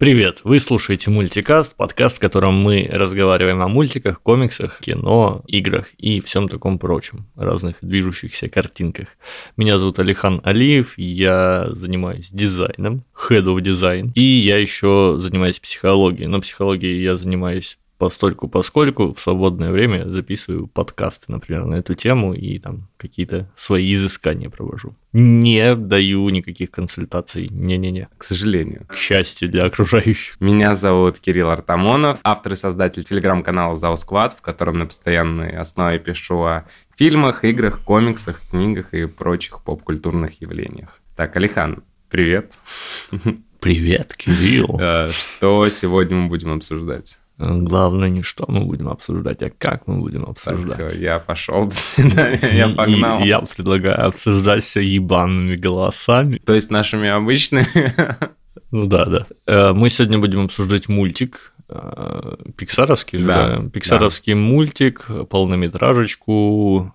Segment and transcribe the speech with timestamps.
[0.00, 0.40] Привет!
[0.44, 6.48] Вы слушаете Мультикаст, подкаст, в котором мы разговариваем о мультиках, комиксах, кино, играх и всем
[6.48, 9.08] таком прочем, разных движущихся картинках.
[9.58, 16.28] Меня зовут Алихан Алиев, я занимаюсь дизайном, head of design, и я еще занимаюсь психологией.
[16.28, 22.32] Но психологией я занимаюсь постольку поскольку в свободное время записываю подкасты, например, на эту тему
[22.32, 24.96] и там какие-то свои изыскания провожу.
[25.12, 28.08] Не даю никаких консультаций, не-не-не.
[28.16, 28.86] К сожалению.
[28.88, 30.40] К счастью для окружающих.
[30.40, 36.42] Меня зовут Кирилл Артамонов, автор и создатель телеграм-канала Заусквад, в котором на постоянной основе пишу
[36.42, 36.64] о
[36.96, 41.00] фильмах, играх, комиксах, книгах и прочих поп-культурных явлениях.
[41.16, 42.54] Так, Алихан, привет.
[43.60, 44.78] Привет, Кирилл.
[44.80, 47.18] Э, что сегодня мы будем обсуждать?
[47.40, 50.76] Главное не что мы будем обсуждать, а как мы будем обсуждать.
[50.76, 53.22] Так, все, я пошел до свидания, я погнал.
[53.22, 56.36] И я предлагаю обсуждать все ебаными голосами.
[56.44, 57.66] То есть нашими обычными?
[58.72, 59.26] Ну да, да.
[59.46, 64.38] Э, мы сегодня будем обсуждать мультик, э, пиксаровский же, да, пиксаровский да.
[64.38, 66.94] мультик, полнометражечку,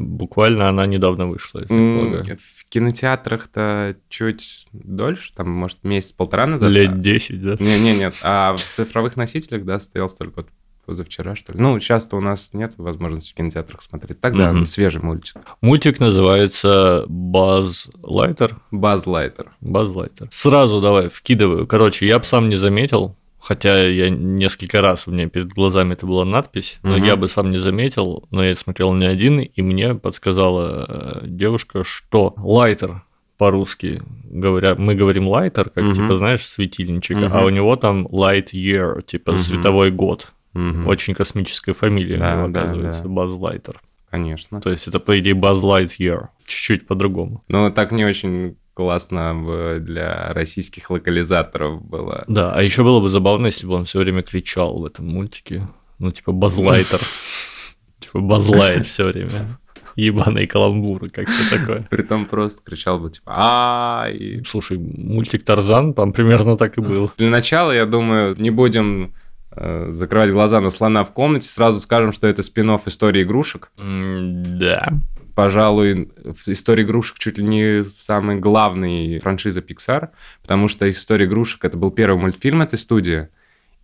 [0.00, 6.70] буквально она недавно вышла, я В кинотеатрах-то чуть дольше, там, может, месяц-полтора назад.
[6.70, 7.56] Лет 10, да?
[7.58, 8.14] Не-не, нет.
[8.22, 10.48] А в цифровых носителях, да, стоял столько вот
[10.88, 11.60] позавчера, что ли.
[11.60, 14.20] Ну, сейчас-то у нас нет возможности в кинотеатрах смотреть.
[14.20, 14.64] Тогда угу.
[14.64, 15.36] свежий мультик.
[15.60, 18.56] Мультик называется Баз Лайтер.
[18.70, 19.52] Баз Лайтер.
[19.60, 20.28] Баз Лайтер.
[20.30, 21.66] Сразу давай, вкидываю.
[21.66, 23.16] Короче, я бы сам не заметил,
[23.48, 27.04] Хотя я несколько раз у меня перед глазами это была надпись, но угу.
[27.06, 31.82] я бы сам не заметил, но я смотрел не один, и мне подсказала э, девушка,
[31.82, 33.04] что лайтер
[33.38, 35.94] по-русски говоря, мы говорим лайтер, как угу.
[35.94, 37.30] типа, знаешь, светильничек, угу.
[37.32, 39.38] а у него там light year, типа угу.
[39.38, 40.30] световой год.
[40.52, 40.86] Угу.
[40.86, 43.08] Очень космическая фамилия, да, него, оказывается, да.
[43.08, 43.80] Баз Лайтер.
[44.10, 44.60] Конечно.
[44.60, 47.44] То есть это, по идее, Buzz Lightyear, чуть-чуть по-другому.
[47.48, 52.22] Ну, так не очень классно для российских локализаторов было.
[52.28, 55.66] Да, а еще было бы забавно, если бы он все время кричал в этом мультике.
[55.98, 57.00] Ну, типа Базлайтер.
[57.98, 59.48] Типа Базлайт все время.
[59.96, 61.88] Ебаные каламбуры, как-то такое.
[61.90, 64.06] Притом просто кричал бы, типа, а
[64.46, 67.10] Слушай, мультик Тарзан там примерно так и был.
[67.18, 69.12] Для начала, я думаю, не будем
[69.50, 73.72] э, закрывать глаза на слона в комнате, сразу скажем, что это спин истории игрушек.
[73.76, 74.92] Да
[75.38, 80.08] пожалуй, в истории игрушек чуть ли не самый главный франшиза Pixar,
[80.42, 83.28] потому что история игрушек это был первый мультфильм этой студии,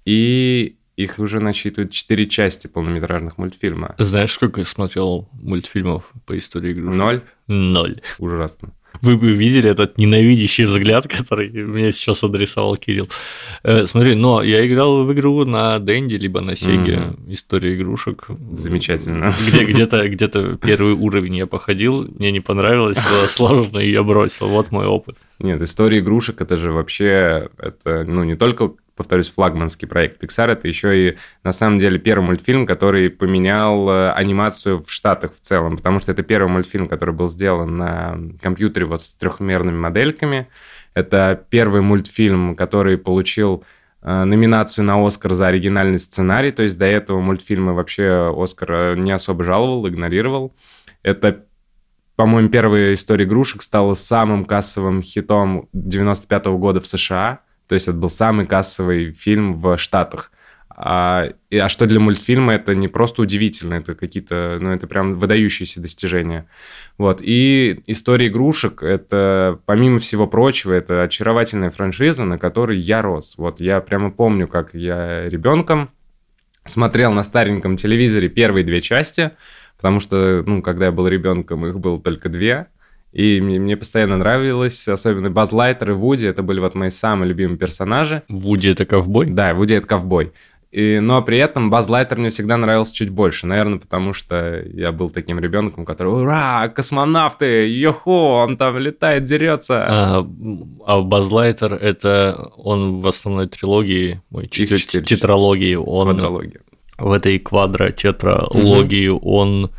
[0.04, 3.94] и их уже насчитывают четыре части полнометражных мультфильма.
[3.98, 6.98] Знаешь, сколько я смотрел мультфильмов по истории игрушек?
[6.98, 7.22] Ноль?
[7.46, 8.00] Ноль.
[8.18, 8.72] Ужасно.
[9.02, 13.08] Вы бы видели этот ненавидящий взгляд, который мне сейчас адресовал Кирилл.
[13.62, 17.34] Э, смотри, но я играл в игру на Дэнди, либо на Сеге, mm-hmm.
[17.34, 18.26] история игрушек.
[18.52, 19.34] Замечательно.
[19.48, 24.48] Где, где-то, где-то первый уровень я походил, мне не понравилось, было сложно, и я бросил.
[24.48, 25.16] Вот мой опыт.
[25.38, 30.52] Нет, история игрушек это же вообще, это, ну, не только повторюсь, флагманский проект Pixar.
[30.52, 35.40] Это еще и, на самом деле, первый мультфильм, который поменял э, анимацию в Штатах в
[35.40, 40.48] целом, потому что это первый мультфильм, который был сделан на компьютере вот с трехмерными модельками.
[40.94, 43.64] Это первый мультфильм, который получил
[44.02, 49.12] э, номинацию на Оскар за оригинальный сценарий, то есть до этого мультфильмы вообще Оскар не
[49.12, 50.54] особо жаловал, игнорировал.
[51.02, 51.44] Это
[52.16, 57.40] по-моему, первая история игрушек стала самым кассовым хитом 95 -го года в США.
[57.68, 60.30] То есть это был самый кассовый фильм в Штатах.
[60.76, 65.14] А, и, а что для мультфильма это не просто удивительно, это какие-то, ну, это прям
[65.14, 66.46] выдающиеся достижения.
[66.98, 67.20] Вот.
[67.22, 73.34] И «История игрушек»— это, помимо всего прочего, это очаровательная франшиза, на которой я рос.
[73.38, 75.90] Вот я прямо помню, как я ребенком
[76.64, 79.30] смотрел на стареньком телевизоре первые две части,
[79.76, 82.66] потому что, ну, когда я был ребенком, их было только две,
[83.14, 87.28] и мне, мне постоянно нравилось, особенно Баз Лайтер и Вуди, это были вот мои самые
[87.28, 88.24] любимые персонажи.
[88.28, 89.26] Вуди это ковбой?
[89.26, 90.32] Да, Вуди это ковбой.
[90.72, 93.46] И, но при этом Баз Лайтер мне всегда нравился чуть больше.
[93.46, 96.68] Наверное, потому что я был таким ребенком, который «Ура!
[96.68, 97.68] Космонавты!
[97.68, 98.08] Йохо!
[98.08, 100.26] Он там летает, дерется!» А,
[100.84, 106.08] а Баз Лайтер— это он в основной трилогии, ой, тетралогии, он...
[106.08, 106.62] Квадрология.
[106.98, 109.30] В этой квадро-тетралогии угу.
[109.30, 109.70] он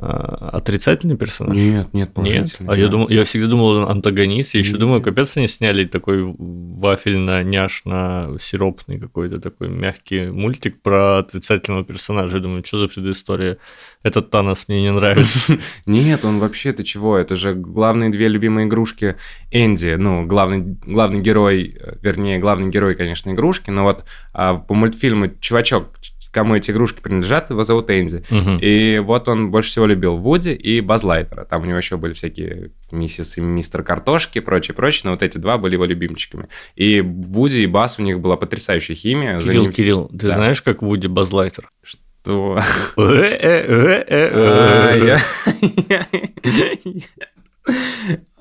[0.00, 1.54] отрицательный персонаж?
[1.54, 2.42] Нет, нет, положительный.
[2.42, 2.56] Нет?
[2.60, 2.76] А да.
[2.76, 4.54] я, думал, я всегда думал, он антагонист.
[4.54, 12.38] Я еще думаю, капец, они сняли такой вафельно-няшно-сиропный какой-то такой мягкий мультик про отрицательного персонажа.
[12.38, 13.58] Я думаю, что за предыстория?
[14.02, 15.58] Этот Танос мне не нравится.
[15.86, 17.18] Нет, он вообще, ты чего?
[17.18, 19.16] Это же главные две любимые игрушки
[19.50, 19.96] Энди.
[19.98, 23.68] Ну, главный, главный герой, вернее, главный герой, конечно, игрушки.
[23.70, 25.98] Но вот а, по мультфильму чувачок
[26.32, 28.22] кому эти игрушки принадлежат, его зовут Энди.
[28.30, 28.58] Мгм.
[28.62, 31.44] И вот он больше всего любил Вуди и Базлайтера.
[31.44, 35.22] Там у него еще были всякие миссис и мистер Картошки и прочее, прочее, но вот
[35.22, 36.48] эти два были его любимчиками.
[36.76, 39.40] И Вуди и Бас у них была потрясающая химия.
[39.40, 40.34] За Кирилл, ним- Кирилл, ты Да.
[40.34, 41.68] знаешь, как Вуди Базлайтер?
[41.82, 42.58] Что?
[42.96, 44.30] Э, Э-э-э-э-э.
[44.34, 45.18] А, я-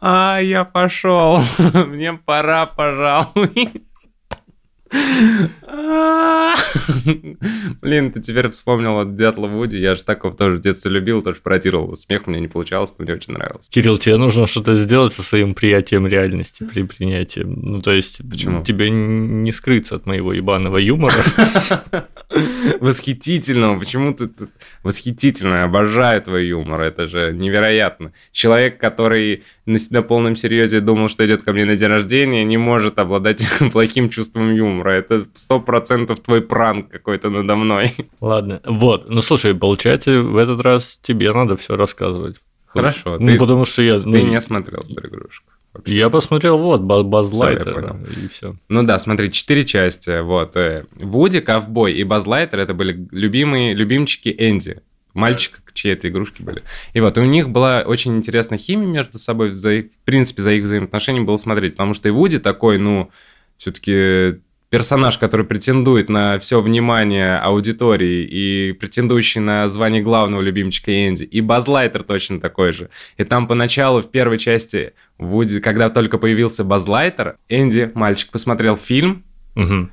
[0.02, 1.42] А, я пошел.
[1.88, 3.84] Мне пора, пожалуй.
[7.82, 9.78] Блин, ты теперь вспомнил от Дятла Вуди.
[9.78, 11.96] Я же так его тоже в детстве любил, тоже пародировал.
[11.96, 13.70] Смех меня не получалось, но мне очень нравилось.
[13.70, 17.42] Кирилл, тебе нужно что-то сделать со своим приятием реальности при принятии.
[17.46, 18.64] Ну, то есть, Почему?
[18.64, 21.14] тебе не скрыться от моего ебаного юмора.
[22.80, 23.80] Восхитительного.
[23.80, 24.30] Почему ты...
[24.84, 25.64] Восхитительно.
[25.64, 26.82] Обожаю твой юмор.
[26.82, 28.14] Это же невероятно.
[28.32, 33.00] Человек, который на полном серьезе думал, что идет ко мне на день рождения, не может
[33.00, 34.79] обладать плохим чувством юмора.
[34.88, 37.92] Это сто процентов твой пранк какой-то надо мной.
[38.22, 39.10] Ладно, вот.
[39.10, 42.38] Ну, слушай, получается, в этот раз тебе надо все рассказывать.
[42.68, 43.98] Хорошо, Ну, ты- потому что я...
[43.98, 45.46] ну, Ты не смотрел «Старую игрушку».
[45.74, 45.96] вообще.
[45.96, 47.98] Я посмотрел, вот, Ба- Баз Всё, я Лайтер, понял.
[48.06, 48.56] и все.
[48.70, 50.22] Ну да, смотри, четыре части.
[50.22, 50.56] Вот.
[50.56, 54.81] э, Вуди, Ковбой и Базлайтер это были любимые, любимчики Энди.
[55.16, 56.62] Мальчик, чьи это игрушки были.
[56.94, 59.56] И вот, и у них была очень интересная химия между собой.
[59.56, 61.74] За их- в принципе, за их взаимоотношения было смотреть.
[61.74, 63.10] Потому что и Вуди такой, ну,
[63.58, 71.24] все-таки персонаж, который претендует на все внимание аудитории и претендующий на звание главного любимчика Энди.
[71.24, 72.89] И Базлайтер точно такой же.
[73.18, 79.24] И там поначалу, в первой части Вуди, когда только появился Базлайтер, Энди, мальчик, посмотрел фильм,
[79.56, 79.92] Мгм.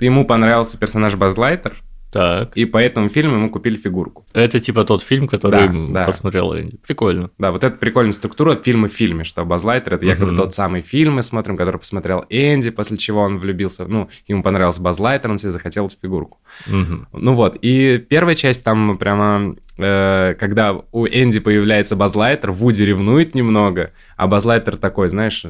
[0.00, 1.76] ему понравился персонаж Базлайтер,
[2.14, 2.56] Так.
[2.56, 4.24] и по этому фильму ему купили фигурку.
[4.32, 6.04] Это типа тот фильм, который Да, да.
[6.06, 6.78] посмотрел Энди.
[6.78, 7.30] Прикольно.
[7.38, 10.36] Да, вот это прикольная структура фильма в фильме, что Базлайтер это якобы Мгм.
[10.36, 14.80] тот самый фильм, мы смотрим, который посмотрел Энди, после чего он влюбился, ну, ему понравился
[14.80, 16.38] Базлайтер, он себе захотел эту фигурку.
[16.66, 17.08] Мгм.
[17.12, 23.34] Ну вот, и первая часть там прямо, э, когда у Энди появляется Базлайтер, Вуди ревнует
[23.34, 25.44] немного, а Базлайтер такой, знаешь,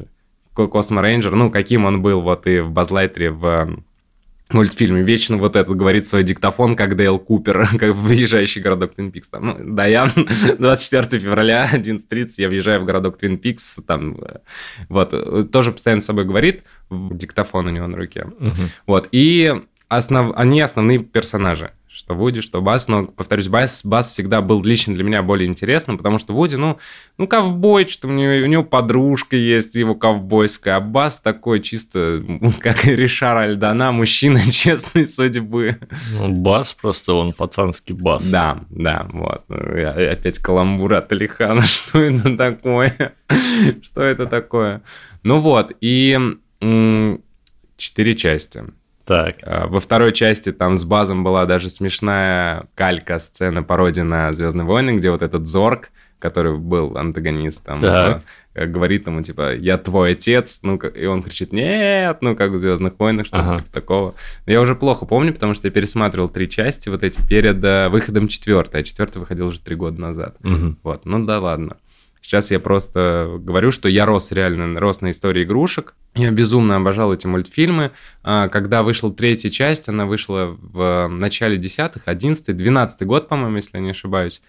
[0.55, 3.67] ко- Космо Рейнджер, ну, каким он был вот и в Базлайтере в э,
[4.51, 9.29] мультфильме, вечно вот этот говорит свой диктофон, как Дейл Купер, как въезжающий городок Твин Пикс.
[9.29, 10.11] Там, ну, Даян,
[10.59, 14.39] 24 февраля, 11.30, я въезжаю в городок Твин Пикс, там, э,
[14.89, 18.27] вот, э, тоже постоянно с собой говорит, диктофон у него на руке.
[18.39, 18.53] Мгм.
[18.85, 19.53] Вот, и
[19.87, 20.33] основ...
[20.35, 21.71] они основные персонажи.
[21.95, 25.97] Что Вуди, что Бас, но, повторюсь, Бас, Бас всегда был лично для меня более интересным,
[25.97, 26.77] потому что Вуди, ну,
[27.17, 32.21] ну ковбой, что у него, у него подружка есть, его ковбойская, а Бас такой чисто,
[32.59, 35.77] как Ришар Альдана, мужчина честной судьбы.
[36.19, 38.25] Ну, бас просто, он пацанский бас.
[38.25, 39.45] Да, да, вот.
[39.47, 43.13] Ну, я- Опять каламбур от Алихана, что это такое?
[43.81, 44.81] Что это такое?
[45.23, 46.19] Ну вот, и
[47.77, 48.65] четыре части.
[49.05, 49.37] Так.
[49.43, 54.65] А, Во второй части там с базом была даже смешная калька, сцена, пародия на «Звездные
[54.65, 58.21] войны», где вот этот Зорг, который был антагонистом, Так.
[58.55, 62.57] э, говорит ему, типа, «Я твой отец», ну, и он кричит «Нет!», ну, как в
[62.57, 63.57] «Звездных войнах», что-то Ага.
[63.59, 64.15] типа такого.
[64.47, 67.89] Но я уже плохо помню, потому что я пересматривал три части вот эти перед э,
[67.89, 70.37] выходом четвертой, а четвертый выходил уже три года назад.
[70.41, 70.77] Мгм.
[70.83, 71.77] Вот, ну да ладно.
[72.25, 75.93] Сейчас я просто говорю, что я рос реально, рос на истории игрушек.
[76.15, 77.91] Я безумно обожал эти мультфильмы.
[78.23, 83.77] А, Когда вышла третья часть, она вышла в начале десятых, одиннадцатый, двенадцатый год, по-моему, если
[83.77, 84.41] я не ошибаюсь.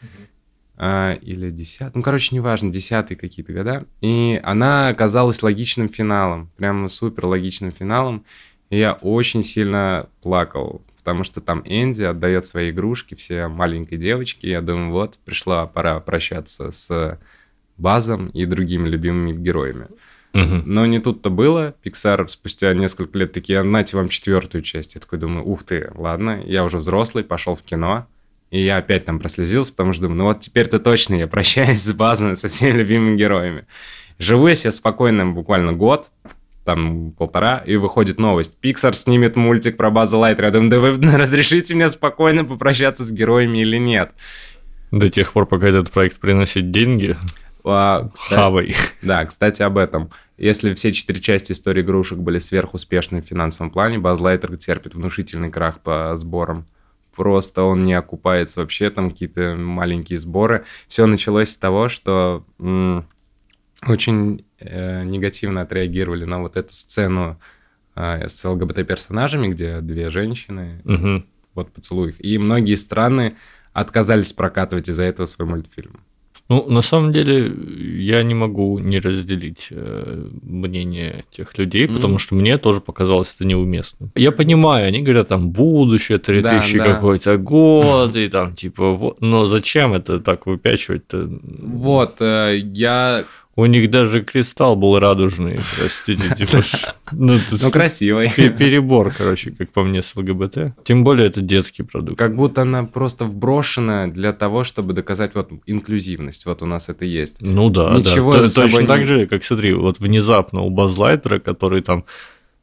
[0.78, 3.84] А, Или десятый, ну, короче, неважно, десятые какие-то года.
[4.00, 8.24] И она оказалась логичным финалом, прям супер логичным финалом.
[8.70, 14.48] И я очень сильно плакал, потому что там Энди отдает свои игрушки все маленькой девочке.
[14.48, 17.18] Я думаю, вот, пришла пора прощаться с
[17.76, 19.86] Базом и другими любимыми героями.
[20.32, 20.62] Мгм.
[20.66, 21.74] Но не тут-то было.
[21.84, 24.94] Pixar спустя несколько лет такие, нате вам четвертую часть.
[24.94, 28.06] Я такой думаю, ух ты, ладно, я уже взрослый, пошел в кино.
[28.50, 31.92] И я опять там прослезился, потому что думаю, ну вот теперь-то точно я прощаюсь с
[31.92, 33.66] базой, со всеми любимыми героями.
[34.18, 36.10] Живу я себе спокойно буквально год,
[36.64, 38.58] там полтора, и выходит новость.
[38.62, 40.46] Pixar снимет мультик про База Лайтера.
[40.46, 44.12] Я думаю, да вы разрешите мне спокойно попрощаться с героями или нет?
[44.90, 47.16] До тех пор, пока этот проект приносит деньги,
[47.68, 48.74] А, кстати, хавай.
[49.02, 50.10] Да, кстати, об этом.
[50.38, 55.80] Если все четыре части истории игрушек были сверхуспешны в финансовом плане, Базлайтер терпит внушительный крах
[55.80, 56.66] по сборам.
[57.14, 60.64] Просто он не окупается вообще, там какие-то маленькие сборы.
[60.86, 63.06] Все началось с того, что м,
[63.86, 67.40] очень э, негативно отреагировали на вот эту сцену
[67.94, 71.26] э, с ЛГБТ-персонажами, где две женщины, Мгм.
[71.54, 72.24] вот поцелуй их.
[72.24, 73.36] И многие страны
[73.72, 76.00] отказались прокатывать из-за этого свой мультфильм.
[76.48, 77.52] Ну, на самом деле,
[77.98, 81.94] я не могу не разделить э, мнение тех людей, mm-hmm.
[81.94, 84.10] потому что мне тоже показалось это неуместным.
[84.14, 86.94] Я понимаю, они говорят, там, будущее, 3000 да, да.
[86.94, 91.28] какой-то год, и там, типа, вот, но зачем это так выпячивать-то?
[91.62, 93.24] Вот, э, я
[93.56, 96.62] у них даже кристалл был радужный, простите, типа.
[97.10, 98.30] Ну, ну красивый.
[98.30, 100.84] Перебор, короче, как по мне, с ЛГБТ.
[100.84, 102.18] Тем более это детский продукт.
[102.18, 106.44] Как будто она просто вброшена для того, чтобы доказать вот инклюзивность.
[106.44, 107.38] Вот у нас это есть.
[107.40, 108.48] Ну да, Ничего да.
[108.48, 112.04] Точно так же, как смотри, вот внезапно у Базлайтера, который там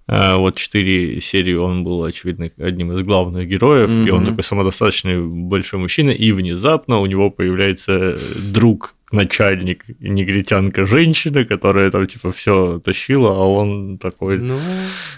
[0.07, 4.07] вот четыре серии он был, очевидно, одним из главных героев, mm-hmm.
[4.07, 8.17] и он такой самодостаточный большой мужчина, и внезапно у него появляется
[8.51, 14.39] друг начальник, негритянка женщина, которая там типа все тащила, а он такой.
[14.39, 14.60] Ну...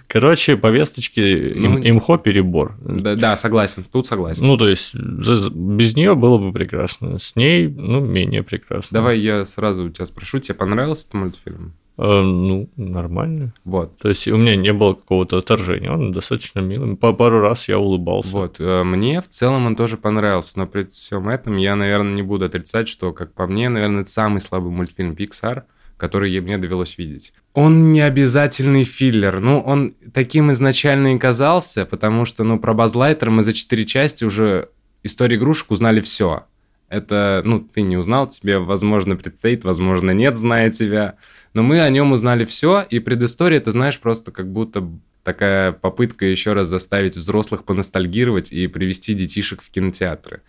[0.07, 1.77] Короче, повесточки ну...
[1.77, 2.75] им, имхо перебор.
[2.81, 4.45] Да, да, согласен, тут согласен.
[4.45, 7.17] Ну, то есть, без нее было бы прекрасно.
[7.17, 8.93] С ней, ну, менее прекрасно.
[8.99, 11.73] Давай я сразу у тебя спрошу, тебе понравился этот мультфильм?
[11.97, 13.53] Э, ну, нормально.
[13.63, 13.97] Вот.
[13.97, 16.95] То есть у меня не было какого-то отторжения, он достаточно милый.
[16.95, 18.29] По пару раз я улыбался.
[18.31, 18.57] Вот.
[18.59, 22.45] Э, мне в целом он тоже понравился, но при всем этом я, наверное, не буду
[22.45, 25.63] отрицать, что, как по мне, наверное, это самый слабый мультфильм Pixar,
[25.97, 27.33] который мне довелось видеть.
[27.53, 29.39] Он не обязательный филлер.
[29.39, 34.25] Ну, он таким изначально и казался, потому что, ну, про Базлайтер мы за четыре части
[34.25, 34.69] уже
[35.03, 36.43] историю игрушек узнали все.
[36.89, 41.15] Это, ну, ты не узнал, тебе, возможно, предстоит, возможно, нет, зная тебя.
[41.53, 44.87] Но мы о нем узнали все, и предыстория, ты знаешь, просто как будто
[45.23, 50.41] такая попытка еще раз заставить взрослых поностальгировать и привести детишек в кинотеатры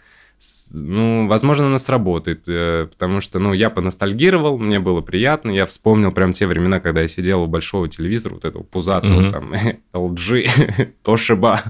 [0.72, 6.12] ну, возможно, она сработает, э, потому что, ну, я поностальгировал, мне было приятно, я вспомнил
[6.12, 9.32] прям те времена, когда я сидел у большого телевизора, вот этого пузатого, mm-hmm.
[9.32, 9.52] там,
[9.94, 11.60] LG, Toshiba.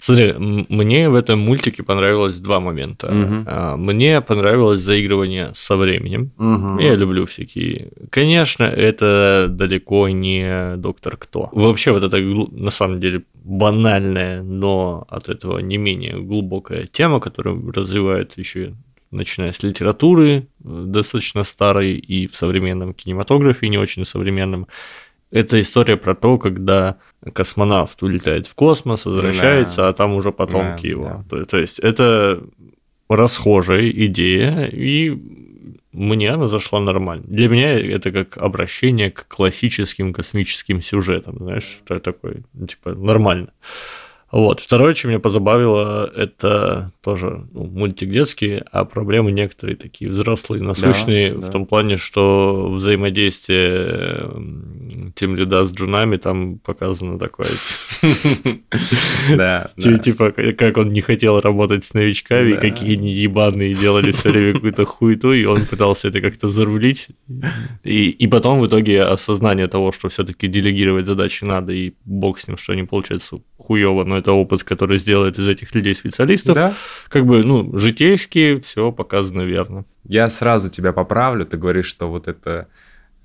[0.00, 0.34] Смотри,
[0.68, 3.06] мне в этом мультике понравилось два момента.
[3.06, 3.76] Mm-hmm.
[3.76, 6.32] Мне понравилось заигрывание со временем.
[6.36, 6.82] Mm-hmm.
[6.82, 7.90] Я люблю всякие...
[8.10, 11.48] Конечно, это далеко не Доктор Кто.
[11.52, 17.70] Вообще, вот это, на самом деле, банальная, но от этого не менее глубокая тема, которую
[17.72, 18.74] развивает еще
[19.10, 24.66] начиная с литературы, э, достаточно старой, и в современном кинематографе, не очень современном.
[25.30, 26.98] Это история про то, когда
[27.32, 29.88] космонавт улетает в космос, возвращается, да.
[29.88, 31.04] а там уже потомки да, его.
[31.04, 31.24] Да.
[31.28, 32.42] То, то есть это
[33.08, 35.18] расхожая идея, и
[35.92, 37.24] мне она зашла нормально.
[37.26, 43.48] Для меня это как обращение к классическим космическим сюжетам, знаешь, такой, типа, нормально.
[44.32, 44.60] Вот.
[44.60, 51.32] Второе, что меня позабавило, это тоже ну, мультик детский, а проблемы некоторые такие взрослые, насущные,
[51.32, 51.52] да, в да.
[51.52, 54.30] том плане, что взаимодействие
[55.14, 57.46] Тим Лида с джунами там показано такое.
[59.36, 59.70] Да.
[59.76, 64.84] Типа, как он не хотел работать с новичками, какие они ебаные делали все время какую-то
[64.84, 67.08] хуету, и он пытался это как-то зарулить.
[67.84, 72.56] И, потом в итоге осознание того, что все-таки делегировать задачи надо, и бог с ним,
[72.56, 76.76] что они получаются хуево, но это опыт, который сделает из этих людей специалистов.
[77.08, 79.84] Как бы, ну, житейски все показано верно.
[80.08, 82.68] Я сразу тебя поправлю, ты говоришь, что вот это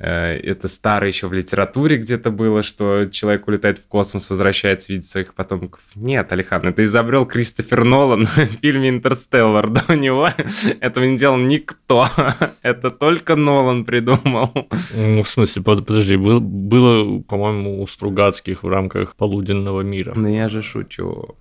[0.01, 5.33] это старое еще в литературе где-то было, что человек улетает в космос, возвращается, видит своих
[5.33, 5.81] потомков.
[5.95, 9.69] Нет, Алихан, это изобрел Кристофер Нолан в фильме «Интерстеллар».
[9.69, 10.29] До него
[10.79, 12.07] этого не делал никто.
[12.63, 14.51] Это только Нолан придумал.
[14.95, 20.13] Ну, в смысле, подожди, было, было по-моему, у Стругацких в рамках «Полуденного мира».
[20.15, 21.35] Ну, я же шучу.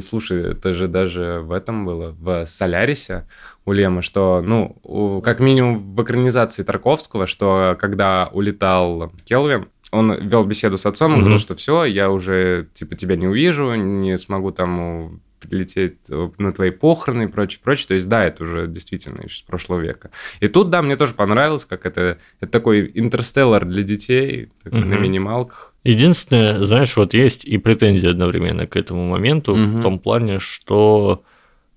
[0.00, 3.26] Слушай, это же даже в этом было, в «Солярисе»
[3.64, 10.44] у Лема, что, ну, как минимум в экранизации Тарковского, что когда улетал Келвин, он вел
[10.44, 11.20] беседу с отцом, он mm-hmm.
[11.20, 16.70] говорил, что все, я уже, типа, тебя не увижу, не смогу там прилететь на твои
[16.70, 17.88] похороны и прочее, прочее.
[17.88, 20.10] То есть, да, это уже действительно еще с прошлого века.
[20.40, 24.76] И тут, да, мне тоже понравилось, как это, это такой интерстеллар для детей, угу.
[24.76, 25.74] на минималках.
[25.84, 29.60] Единственное, знаешь, вот есть и претензии одновременно к этому моменту, угу.
[29.60, 31.22] в том плане, что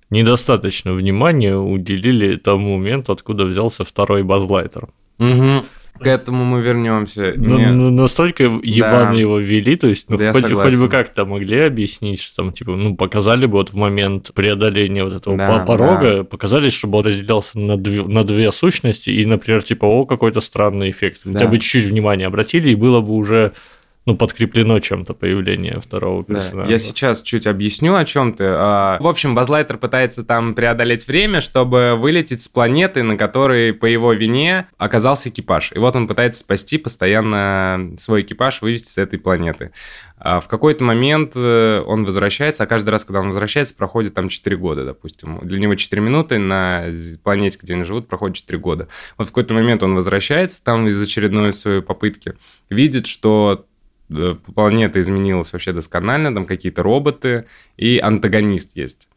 [0.10, 4.90] недостаточно внимания уделили тому моменту, откуда взялся второй базлайтер.
[5.20, 5.66] Угу.
[6.00, 7.34] К этому мы вернемся.
[7.36, 7.72] Ну, Мне...
[7.72, 9.20] Ну, настолько ебано да.
[9.20, 12.72] его ввели, то есть, ну, да хоть, хоть бы как-то могли объяснить, что там, типа,
[12.72, 16.24] ну, показали бы вот в момент преодоления вот этого да, порога, да.
[16.24, 20.92] показали, чтобы он разделялся на две, на две сущности, и, например, типа, о, какой-то странный
[20.92, 21.22] эффект.
[21.24, 21.34] Да.
[21.34, 23.54] Хотя бы чуть-чуть внимания обратили, и было бы уже
[24.08, 26.66] ну, подкреплено чем-то появление второго персонажа.
[26.66, 26.72] Да.
[26.72, 28.46] Я сейчас чуть объясню, о чем ты.
[28.48, 33.86] А, в общем, Базлайтер пытается там преодолеть время, чтобы вылететь с планеты, на которой по
[33.86, 35.74] его вине оказался экипаж.
[35.76, 39.72] И вот он пытается спасти постоянно свой экипаж, вывести с этой планеты.
[40.20, 44.30] А в какой-то момент э, он возвращается, а каждый раз, когда он возвращается, проходит там
[44.30, 45.40] 4 года, допустим.
[45.44, 46.86] Для него 4 минуты на
[47.24, 48.88] планете, где они живут, проходит 4 года.
[49.18, 52.34] Вот в какой-то момент он возвращается там из очередной своей попытки,
[52.70, 53.67] видит, что
[54.54, 57.46] планета изменилась вообще досконально, там какие-то роботы,
[57.78, 59.08] и антагонист есть,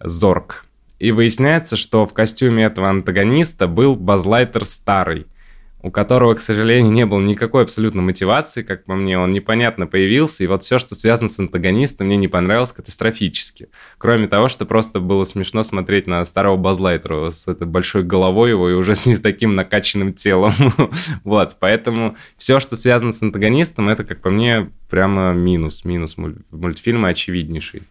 [0.00, 0.64] Зорг.
[0.98, 5.26] И выясняется, что в костюме этого антагониста был Базлайтер старый–
[5.80, 10.42] у которого, к сожалению, не было никакой абсолютно мотивации, как по мне, он непонятно появился,
[10.42, 13.68] и вот все, что связано с антагонистом, мне не понравилось катастрофически.
[13.96, 18.68] Кроме того, что просто было смешно смотреть на старого Базлайтера с этой большой головой его
[18.68, 20.52] и уже с не с таким накачанным телом.
[21.24, 26.16] вот, поэтому все, что связано с антагонистом, это, как по мне, прямо минус, минус
[26.50, 27.82] мультфильма очевиднейший.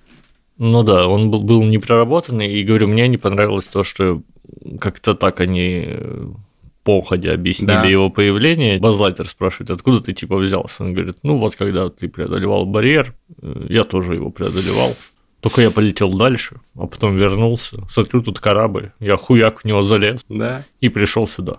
[0.57, 4.23] Ну да, он был, был непроработанный, и говорю, мне не понравилось то, что
[4.79, 5.87] как-то так они
[6.87, 7.85] походя объяснили да.
[7.85, 8.79] его появление.
[8.79, 10.85] Базлайтер спрашивает, откуда ты типа взялся?
[10.85, 14.95] Он говорит, ну вот когда ты преодолевал барьер, э, я тоже его преодолевал.
[15.41, 20.23] Только я полетел дальше, а потом вернулся, смотрю, тут корабль, я хуяк в него залез
[20.29, 20.63] да.
[20.79, 21.57] и пришел сюда.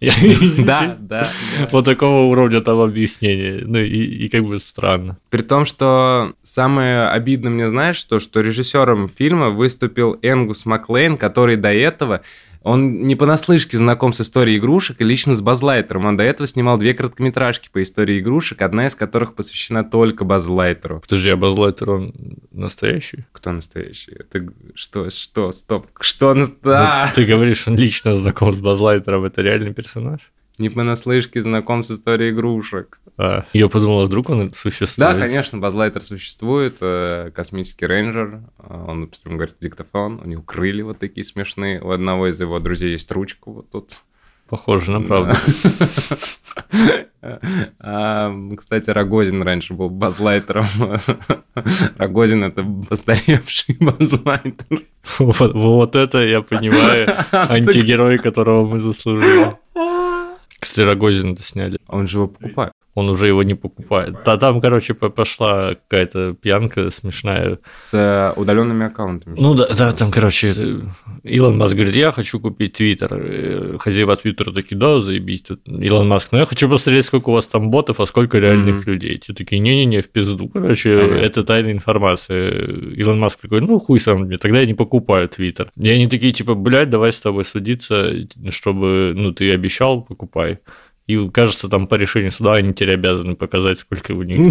[0.58, 1.28] Да, да.
[1.70, 3.62] Вот такого уровня там объяснения.
[3.64, 5.18] Ну и, и как бы странно.
[5.30, 11.54] При том, что самое обидное мне, знаешь, то, что режиссером фильма выступил Энгус Маклейн, который
[11.54, 12.22] до этого
[12.62, 16.06] он не понаслышке знаком с историей игрушек и лично с Базлайтером.
[16.06, 21.00] Он до этого снимал две короткометражки по истории игрушек, одна из которых посвящена только Базлайтеру.
[21.00, 22.14] Подожди, а Базлайтер он
[22.52, 23.24] настоящий?
[23.32, 24.16] Кто настоящий?
[24.30, 26.34] Ты что, что, стоп, что?
[26.62, 27.06] Да.
[27.08, 30.20] Ну, ты говоришь, он лично знаком с Базлайтером, это реальный персонаж?
[30.58, 33.00] Не понаслышке знаком с историей игрушек.
[33.16, 35.12] А, я подумал, вдруг он существует.
[35.12, 40.84] Да, конечно, Базлайтер существует, э, космический рейнджер, э, он, допустим, говорит диктофон, у него крылья
[40.84, 44.02] вот такие смешные, у одного из его друзей есть ручка вот тут.
[44.48, 45.34] Похоже на правду.
[47.78, 50.66] А, кстати, Рогозин раньше был базлайтером.
[51.96, 54.82] Рогозин— это постаревший базлайтер.
[55.18, 59.56] Вот это я понимаю антигерой, которого мы заслужили.
[60.62, 61.80] Кстати, Рогозин это сняли.
[61.88, 64.16] Он же его покупает он уже его не покупает.
[64.24, 67.58] Да, там, короче, пошла какая-то пьянка смешная.
[67.72, 69.36] С э, удаленными аккаунтами.
[69.38, 70.54] Ну да, да, там, короче,
[71.22, 73.08] Илон Маск говорит, я хочу купить Твиттер.
[73.12, 75.42] Э, хозяева Твиттера такие, да, заебись.
[75.42, 78.86] Тут Илон Маск, ну я хочу посмотреть, сколько у вас там ботов, а сколько реальных
[78.86, 78.90] mm-hmm.
[78.90, 79.18] людей.
[79.18, 80.48] Те такие, не-не-не, в пизду.
[80.48, 81.20] Короче, mm-hmm.
[81.20, 82.50] это тайная информация.
[82.50, 85.70] Илон Маск такой, ну хуй сам мне, тогда я не покупаю Твиттер.
[85.76, 88.12] И они такие, типа, блядь, давай с тобой судиться,
[88.50, 90.58] чтобы, ну, ты обещал, покупай.
[91.06, 94.46] И кажется, там по решению суда они теперь обязаны показать, сколько у них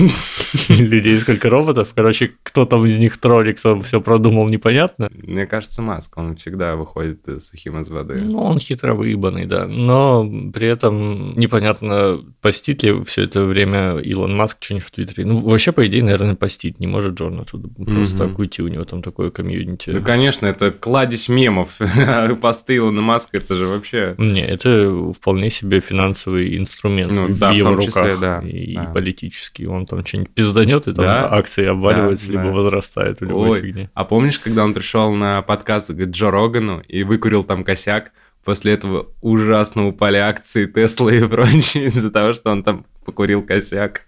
[0.70, 1.94] людей, сколько роботов.
[1.96, 5.10] Короче, кто там из них тролли, кто все продумал, непонятно.
[5.12, 8.22] Мне кажется, Маск, он всегда выходит сухим из воды.
[8.22, 9.66] Ну, он хитро выебанный, да.
[9.66, 15.26] Но при этом непонятно, постит ли все это время Илон Маск что-нибудь в Твиттере.
[15.26, 16.80] Ну, вообще, по идее, наверное, постит.
[16.80, 19.92] Не может Джон оттуда просто так уйти, у него там такое комьюнити.
[19.92, 21.80] Да, конечно, это кладезь мемов.
[22.42, 24.16] Посты Илона Маска, это же вообще...
[24.18, 28.40] Не, это вполне себе финансовый ключевой инструмент ну, в да, его в руках числе, да,
[28.40, 28.86] и, да.
[28.86, 29.68] политический.
[29.68, 31.32] Он там что-нибудь пизданет, и там да?
[31.32, 32.52] акции обваливаются, да, либо да.
[32.52, 33.90] возрастают в любой Ой, фигне.
[33.94, 38.12] А помнишь, когда он пришел на подкаст к Джо Рогану и выкурил там косяк,
[38.44, 44.08] после этого ужасно упали акции Теслы и прочее из-за того, что он там покурил косяк.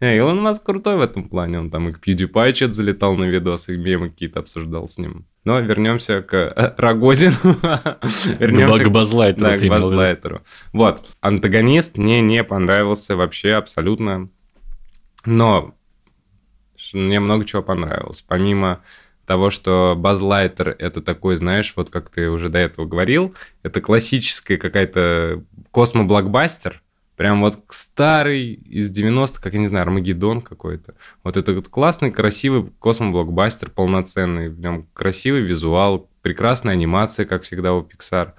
[0.00, 1.60] Э, Илон Маск крутой в этом плане.
[1.60, 5.26] Он там и к PewDiePie что-то залетал на видосы, и мемы какие-то обсуждал с ним.
[5.44, 7.34] Но вернемся к э, Рогозину.
[8.38, 9.44] вернемся к Базлайтеру.
[9.44, 10.42] Да, к Базлайтеру.
[10.72, 14.28] Вот, антагонист мне не понравился вообще абсолютно.
[15.24, 15.74] Но
[16.92, 18.22] мне много чего понравилось.
[18.22, 18.80] Помимо
[19.28, 24.56] того, что Базлайтер это такой, знаешь, вот как ты уже до этого говорил, это классическая
[24.56, 26.82] какая-то космо-блокбастер,
[27.18, 30.94] Прям вот старый из 90-х, как я не знаю, Армагеддон какой-то.
[31.24, 34.50] Вот это вот классный, красивый космоблокбастер полноценный.
[34.50, 38.34] Нем красивый визуал, прекрасная анимация, как всегда у Pixar.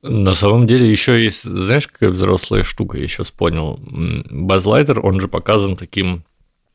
[0.00, 3.78] На самом деле еще есть, знаешь, какая взрослая штука, я сейчас понял.
[4.30, 6.24] Базлайтер, он же показан таким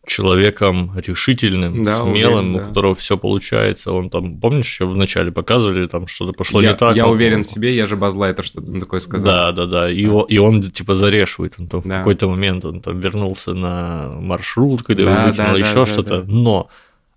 [0.05, 2.59] человеком решительным, да, смелым, уверен, да.
[2.59, 3.91] у которого все получается.
[3.93, 6.95] Он там, помнишь, еще вначале показывали, там что-то пошло я, не так.
[6.95, 7.43] Я уверен он...
[7.43, 9.25] в себе, я же Базлайтер, что-то такое сказал.
[9.25, 9.91] Да, да, да.
[9.91, 10.13] И, да.
[10.13, 11.55] Он, и он типа зарешивает.
[11.57, 11.95] Он там да.
[11.95, 16.19] в какой-то момент он там вернулся на маршрут, когда да, вытянул да, еще да, что-то.
[16.19, 16.31] Да, да.
[16.31, 16.69] Но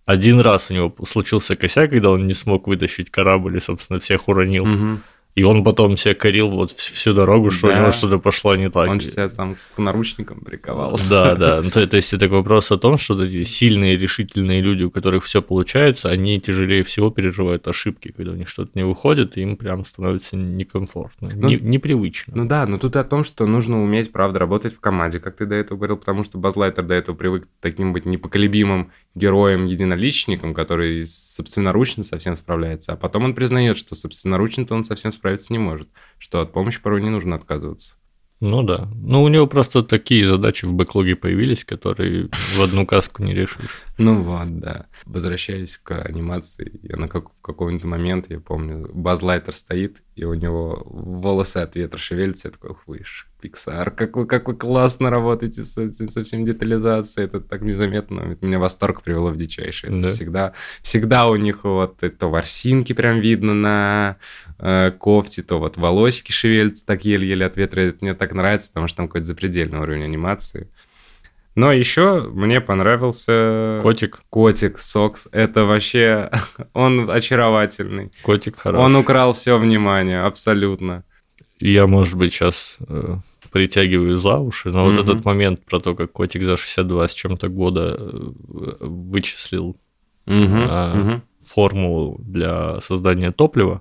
[0.05, 4.29] один раз у него случился косяк, когда он не смог вытащить корабль и, собственно, всех
[4.29, 4.65] уронил.
[4.65, 5.01] Угу.
[5.37, 7.75] И он потом себя корил вот всю дорогу, что да.
[7.75, 8.89] у него что-то пошло не так.
[8.89, 10.99] Он же себя там к наручникам приковал.
[11.11, 11.61] Да, да.
[11.63, 15.25] Ну, то, то есть это вопрос о том, что эти сильные, решительные люди, у которых
[15.25, 19.59] все получается, они тяжелее всего переживают ошибки, когда у них что-то не выходит, и им
[19.59, 22.33] прям становится некомфортно, ну, не, непривычно.
[22.35, 25.45] Ну да, но тут о том, что нужно уметь, правда, работать в команде, как ты
[25.45, 32.05] до этого говорил, потому что Базлайтер до этого привык таким быть непоколебимым героем-единоличником, который собственноручно
[32.05, 36.53] совсем справляется, а потом он признает, что собственноручно-то он совсем справиться не может, что от
[36.53, 37.97] помощи порой не нужно отказываться.
[38.41, 38.89] Ну да.
[38.95, 43.83] Ну, у него просто такие задачи в бэклоге появились, которые в одну каску не решишь.
[43.99, 44.87] Ну вот, да.
[45.07, 50.33] Возвращаясь к анимации, я на как, в какой-то момент, я помню, Базлайтер стоит, и у
[50.33, 55.63] него волосы от ветра шевелятся, я такой, выше, Pixar, как вы, как вы классно работаете
[55.63, 59.91] с этим, со всем детализацией, это так незаметно, это меня восторг привело в дичайший.
[59.91, 60.09] Это да.
[60.09, 64.17] всегда, всегда у них вот то ворсинки прям видно на
[64.59, 68.89] э, кофте, то вот волосики шевелятся так еле-еле от ветра, это мне так нравится, потому
[68.89, 70.69] что там какой-то запредельный уровень анимации.
[71.57, 73.81] Но еще мне понравился...
[73.83, 74.21] Котик.
[74.29, 75.27] Котик, Сокс.
[75.33, 76.31] Это вообще...
[76.75, 78.13] Он очаровательный.
[78.23, 78.85] Котик хороший.
[78.85, 81.03] Он украл все внимание, абсолютно.
[81.59, 83.17] Я, может быть, сейчас э,
[83.51, 84.95] притягиваю за уши, но mm-hmm.
[84.95, 89.79] вот этот момент про то, как котик за 62 с чем-то года э, вычислил
[90.27, 90.35] mm-hmm.
[90.37, 91.21] э, mm-hmm.
[91.43, 93.81] формулу для создания топлива,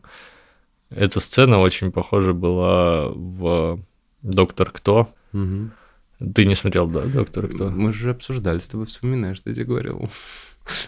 [0.90, 3.82] эта сцена очень похожа была в
[4.22, 5.10] «Доктор Кто».
[5.34, 5.72] Mm-hmm
[6.20, 7.70] ты не смотрел, да, «Доктор Кто»?
[7.70, 10.10] Мы же обсуждали с тобой, вспоминаешь, что я тебе говорил.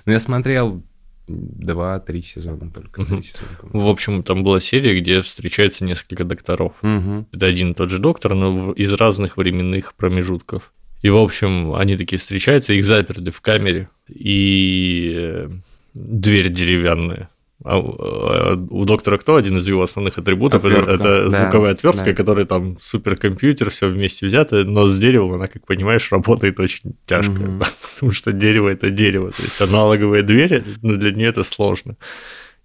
[0.06, 0.84] Но я смотрел
[1.28, 3.02] два-три сезона только.
[3.02, 3.22] Угу.
[3.22, 6.76] Сезона, в общем, там была серия, где встречается несколько докторов.
[6.82, 7.28] Угу.
[7.34, 10.74] Это один и тот же доктор, но из разных временных промежутков.
[11.02, 15.50] И, в общем, они такие встречаются, их заперты в камере, и э,
[15.94, 17.30] дверь деревянная.
[17.70, 20.92] А у доктора кто один из его основных атрибутов отвертка.
[20.92, 22.14] это, это да, звуковая отвертка, да.
[22.14, 27.34] которая там суперкомпьютер, все вместе взято, но с деревом она, как понимаешь, работает очень тяжко,
[27.34, 27.64] mm-hmm.
[27.94, 31.98] потому что дерево это дерево, то есть аналоговые двери, но ну, для нее это сложно.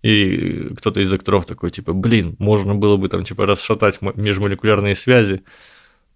[0.03, 5.43] И кто-то из акторов такой, типа, блин, можно было бы там, типа, расшатать межмолекулярные связи,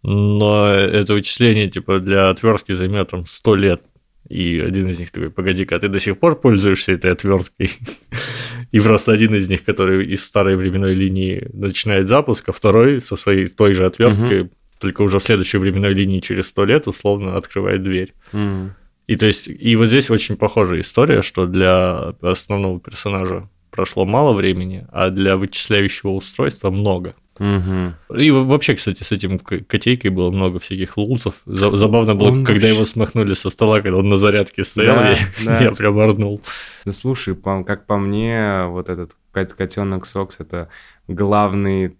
[0.04, 3.82] но это вычисление, типа, для отвертки займет там 100 лет.
[4.28, 7.70] И один из них такой, погоди-ка, а ты до сих пор пользуешься этой отверткой?
[8.76, 13.16] И просто один из них, который из старой временной линии начинает запуск, а второй со
[13.16, 14.50] своей той же отверткой, угу.
[14.78, 18.12] только уже в следующей временной линии через сто лет условно открывает дверь.
[18.34, 18.70] Угу.
[19.06, 24.34] И то есть, и вот здесь очень похожая история, что для основного персонажа прошло мало
[24.34, 27.14] времени, а для вычисляющего устройства много.
[27.38, 28.16] Угу.
[28.18, 31.42] И вообще, кстати, с этим котейкой было много всяких лулцев.
[31.44, 32.74] Забавно было, он когда вообще...
[32.74, 35.58] его смахнули со стола, когда он на зарядке стоял, да, я, да.
[35.64, 36.40] я прям орнул.
[36.84, 40.68] Да слушай, по, как по мне, вот этот котенок Сокс это
[41.08, 41.94] главный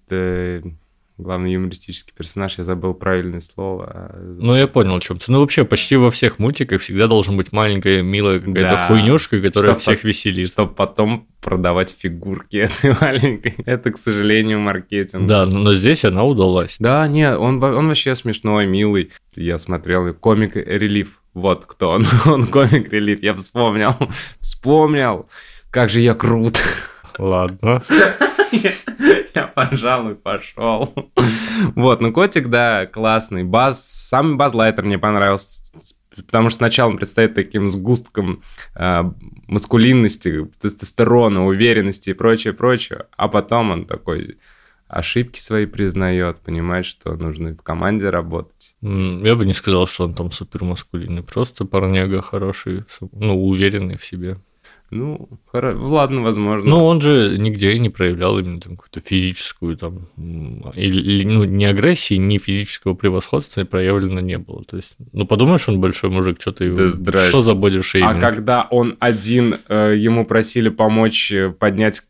[1.19, 4.15] главный юмористический персонаж, я забыл правильное слово.
[4.21, 5.33] Ну, я понял, о чем ты.
[5.33, 8.87] Ну, вообще, почти во всех мультиках всегда должен быть маленькая, милая какая-то да.
[8.89, 10.07] хуйнюшка, которая чтоб всех по...
[10.07, 10.49] веселит.
[10.49, 13.55] Чтобы потом продавать фигурки этой маленькой.
[13.65, 15.27] Это, к сожалению, маркетинг.
[15.27, 16.77] Да, но, но здесь она удалась.
[16.79, 19.11] Да, нет, он, он вообще смешной, милый.
[19.35, 21.23] Я смотрел комик «Релиф».
[21.33, 22.07] Вот кто он.
[22.27, 23.23] он комик «Релиф».
[23.23, 23.95] Я вспомнил.
[24.41, 25.29] Вспомнил.
[25.71, 26.59] Как же я крут.
[27.19, 27.83] Ладно.
[29.35, 30.95] Я, пожалуй, пошел.
[31.75, 33.45] Вот, ну котик, да, классный.
[33.45, 35.63] Баз, сам Базлайтер мне понравился,
[36.15, 38.43] потому что сначала он предстоит таким сгустком
[38.75, 39.03] э,
[39.49, 44.39] маскулинности, тестостерона, уверенности и прочее, прочее, а потом он такой
[44.89, 48.77] ошибки свои признает, понимает, что нужно в команде работать.
[48.81, 54.05] Я бы не сказал, что он там супер маскулинный, просто парняга хороший, ну, уверенный в
[54.05, 54.39] себе.
[54.91, 55.77] Ну, хоро...
[55.77, 56.71] ладно, возможно.
[56.71, 60.09] Ну, он же нигде не проявлял именно там какую-то физическую там
[60.75, 64.65] или ну не агрессии, ни физического превосходства проявлено не было.
[64.65, 68.17] То есть, ну подумаешь, он большой мужик, что ты да что за бодишейминг?
[68.17, 72.03] А когда он один, э, ему просили помочь э, поднять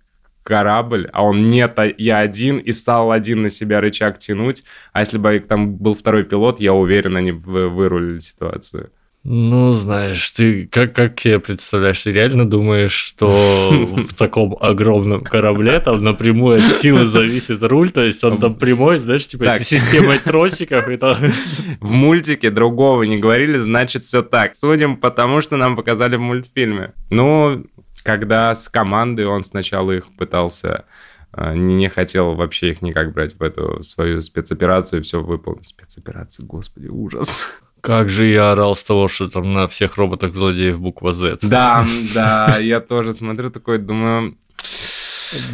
[0.43, 5.01] корабль, а он нет, а я один, и стал один на себя рычаг тянуть, а
[5.01, 8.91] если бы там был второй пилот, я уверен, они вырулили ситуацию.
[9.29, 13.27] Ну, знаешь, ты как, как себе представляешь, ты реально думаешь, что
[13.73, 19.01] в таком огромном корабле там напрямую от силы зависит руль, то есть он там прямой,
[19.01, 19.62] знаешь, типа так.
[19.62, 21.17] с системой тросиков и там...
[21.81, 24.55] В мультике другого не говорили, значит, все так.
[24.55, 26.93] Судим, потому что нам показали в мультфильме.
[27.11, 27.65] Ну,
[28.05, 30.85] когда с командой он сначала их пытался
[31.33, 35.67] а, не хотел вообще их никак брать в эту свою спецоперацию и все выполнить.
[35.67, 37.53] Спецоперацию, господи, ужас.
[37.87, 41.38] Как же я орал с того, что там на всех роботах злодеев буква Z.
[41.42, 44.37] Да, да, я тоже смотрю такой, думаю,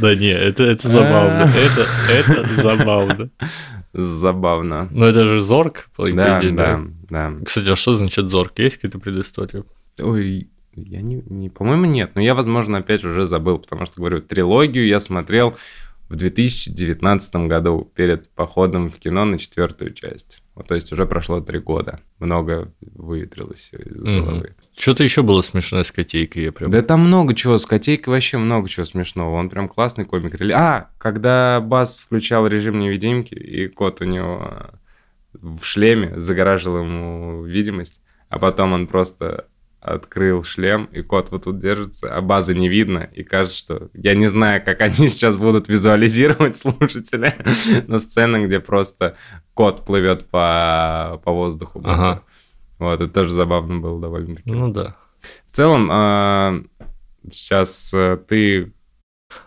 [0.01, 1.51] Да не, это, это забавно.
[1.55, 3.31] Это, это забавно.
[3.93, 4.89] Забавно.
[4.91, 7.35] Но это же Зорг, по Да, идее, да, да.
[7.45, 8.59] Кстати, а что значит Зорг?
[8.59, 9.65] Есть какая-то предыстория?
[9.99, 12.13] Ой, я не, не по-моему, нет.
[12.15, 15.55] Но я, возможно, опять же уже забыл, потому что, говорю, трилогию я смотрел
[16.09, 20.42] в 2019 году перед походом в кино на четвертую часть.
[20.55, 22.01] Вот, то есть уже прошло три года.
[22.19, 24.25] Много выветрилось из Мгм.
[24.25, 24.55] головы.
[24.77, 26.71] Что-то еще было смешное с котейкой, я прям...
[26.71, 29.35] Да там много чего, с котейкой вообще много чего смешного.
[29.35, 30.39] Он прям классный комик.
[30.55, 34.71] А, когда Бас включал режим невидимки, и кот у него
[35.33, 39.47] в шлеме загораживал ему видимость, а потом он просто
[39.83, 43.89] открыл шлем, и кот вот тут держится, а базы не видно, и кажется, что...
[43.95, 47.35] Я не знаю, как они сейчас будут визуализировать слушатели,
[47.89, 49.17] но сцена, где просто
[49.55, 51.83] кот плывет по, по воздуху.
[51.85, 52.23] Ага.
[52.79, 54.51] Вот, это тоже забавно было довольно-таки.
[54.51, 54.97] Ну да.
[55.47, 56.69] В целом,
[57.31, 57.95] сейчас
[58.29, 58.73] ты...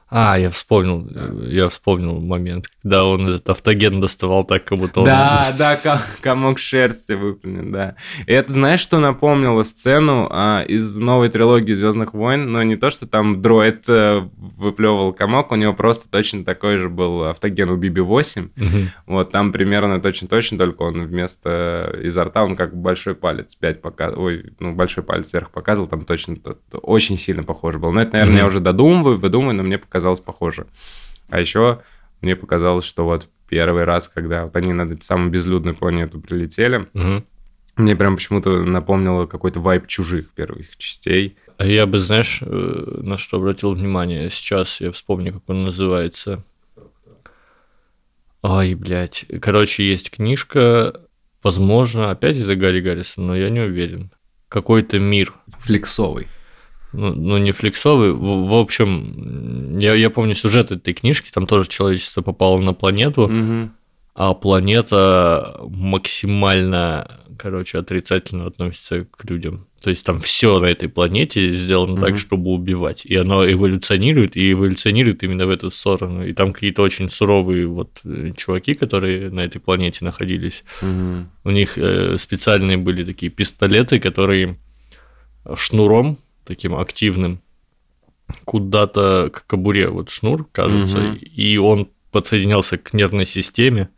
[0.09, 4.99] А, я вспомнил, э, я вспомнил момент, когда он этот автоген доставал так, как будто
[4.99, 5.05] он...
[5.05, 7.95] Да, да, ко- комок шерсти выплюнет, да.
[8.27, 12.51] И это, знаешь, что напомнило сцену а, из новой трилогии Звездных войн?
[12.51, 16.87] Но не то, что там дроид э, выплевывал комок, у него просто точно такой же
[16.87, 18.49] был автоген у BB-8.
[18.55, 18.89] Мгм.
[19.07, 24.23] Вот там примерно точно-точно, только он вместо изо рта, он как большой палец 5 показывал,
[24.25, 26.37] ой, ну, большой палец вверх показывал, там точно
[26.73, 27.91] очень сильно похоже был.
[27.91, 30.67] Но это, наверное, я уже додумываю, выдумываю, но мне показалось похоже.
[31.29, 31.81] А еще
[32.21, 36.87] мне показалось, что вот первый раз, когда вот они на эту самую безлюдную планету прилетели,
[36.93, 37.25] Мгм.
[37.77, 41.37] мне прям почему-то напомнило какой-то вайп чужих первых частей.
[41.57, 44.29] А я бы, знаешь, э, на что обратил внимание?
[44.29, 46.43] Сейчас я вспомню, как он называется.
[48.41, 49.25] Ой, блядь.
[49.41, 51.01] Короче, есть книжка,
[51.43, 54.11] возможно, опять это Гарри Гаррисон, но я не уверен.
[54.49, 55.33] Какой-то мир.
[55.59, 56.27] Флексовый.
[56.93, 58.13] Ну, ну, не флексовый.
[58.13, 63.29] В, в общем, я, я помню сюжет этой книжки, там тоже человечество попало на планету,
[64.17, 69.67] а планета максимально, короче, отрицательно относится к людям.
[69.83, 72.17] То есть там все на этой планете сделано так, Мгм.
[72.17, 73.05] чтобы убивать.
[73.05, 76.25] И оно эволюционирует, и эволюционирует именно в эту сторону.
[76.25, 80.63] И там какие-то очень суровые вот э, чуваки, которые на этой планете находились.
[80.81, 81.29] Мгм.
[81.43, 84.57] У них э, специальные были такие пистолеты, которые
[85.55, 87.41] шнуром таким активным
[88.43, 91.15] куда-то к кобуре вот шнур, кажется, Мгм.
[91.17, 93.89] и он подсоединялся к нервной системе,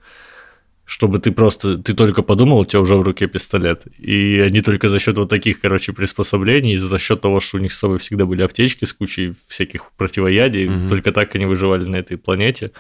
[0.86, 3.84] чтобы ты просто, ты только подумал, у тебя уже в руке пистолет.
[3.98, 7.74] И они только за счет вот таких, короче, приспособлений, за счет того, что у них
[7.74, 10.88] с собой всегда были аптечки с кучей всяких противоядий, Мгм.
[10.90, 12.72] только так они выживали на этой планете.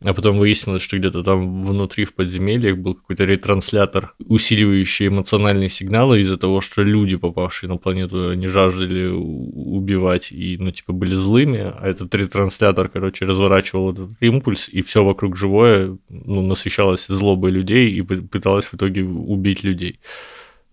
[0.00, 6.20] А потом выяснилось, что где-то там внутри в подземельях был какой-то ретранслятор, усиливающий эмоциональные сигналы
[6.20, 11.60] из-за того, что люди, попавшие на планету, не жаждали убивать и, ну, типа, были злыми,
[11.60, 17.90] а этот ретранслятор, короче, разворачивал этот импульс, и все вокруг живое, ну, насыщалось злобой людей
[17.90, 20.00] и пы- пыталось в итоге убить людей.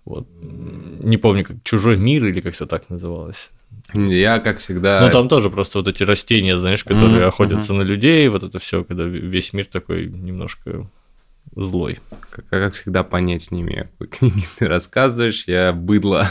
[0.04, 0.28] Вот.
[0.42, 3.50] Не помню, как «Чужой мир» или как-то так называлось.
[3.94, 5.02] Я, как всегда...
[5.02, 8.60] Ну, там тоже просто вот эти растения, знаешь, которые Мгм, охотятся на людей, вот это
[8.60, 10.90] все, когда весь мир такой немножко
[11.56, 12.00] злой.
[12.30, 13.90] как, как всегда, понять не имею.
[13.98, 16.28] Какой книги ты рассказываешь, я быдло.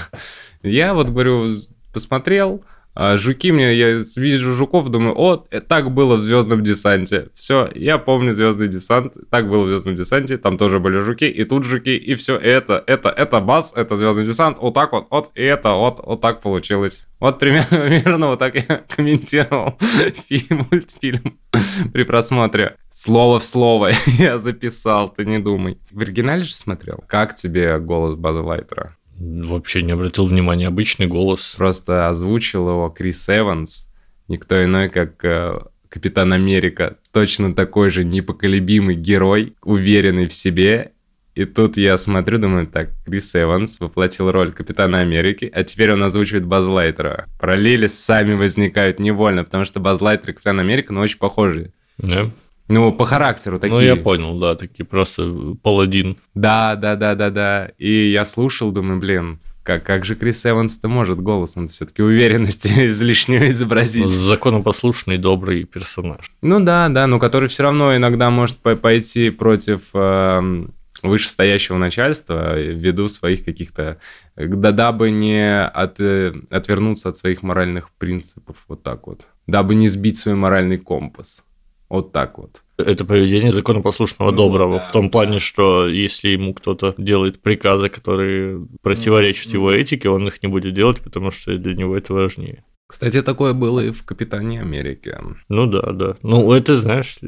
[0.63, 1.57] Я вот говорю,
[1.93, 7.29] посмотрел, а жуки мне, я вижу жуков, думаю, о, э, так было в Звездном десанте.
[7.35, 11.45] Все, я помню Звездный десант, так было в Звездном десанте, там тоже были жуки, и
[11.45, 15.31] тут жуки, и все это, это, это бас, это Звездный десант, вот так вот, вот,
[15.35, 17.07] и это, вот, вот так получилось.
[17.21, 19.77] Вот примерно, примерно вот так я комментировал
[20.29, 21.39] фильм, мультфильм
[21.93, 22.77] при просмотре.
[22.91, 25.79] Слово в слово я записал, ты не думай.
[25.91, 27.05] В оригинале же смотрел?
[27.07, 28.97] Как тебе голос База Лайтера?
[29.21, 31.55] Вообще не обратил внимания, обычный голос.
[31.57, 33.89] Просто озвучил его Крис Эванс,
[34.29, 40.93] никто иной, как э, Капитан Америка, точно такой же непоколебимый герой, уверенный в себе.
[41.35, 46.03] И тут я смотрю, думаю, так, Крис Эванс воплотил роль Капитана Америки, а теперь он
[46.03, 47.27] озвучивает Баз Лайтера.
[47.39, 51.73] Параллели сами возникают невольно, потому что Баз Лайтер и Капитан Америка, ну, очень похожие.
[51.99, 52.31] Да?
[52.71, 53.77] Ну, по характеру такие.
[53.77, 56.17] Ну, я понял, да, такие просто паладин.
[56.35, 57.71] Да, да, да, да, да.
[57.79, 63.49] И я слушал, думаю, блин, как, как же Крис Эванс-то может голосом все-таки уверенность излишнюю
[63.49, 64.11] изобразить?
[64.11, 66.33] Законопослушный, добрый персонаж.
[66.43, 72.59] Ну да, да, но который все равно иногда может по- пойти против эм, вышестоящего начальства
[72.59, 73.99] ввиду своих каких-то...
[74.37, 79.27] Да, дабы не от, э, отвернуться от своих моральных принципов, вот так вот.
[79.47, 81.45] Дабы не сбить свой моральный компас.
[81.91, 82.63] Вот так вот.
[82.79, 84.79] Это поведение законопослушного Ну, доброго.
[84.79, 85.11] да, в том да.
[85.11, 90.73] плане, что если ему кто-то делает приказы, которые противоречат его этике, он их не будет
[90.73, 92.65] делать, потому что для него это важнее.
[92.87, 95.17] Кстати, такое было и в «Капитане Америки».
[95.49, 96.17] Ну да, да.
[96.23, 97.19] Ну, это, знаешь,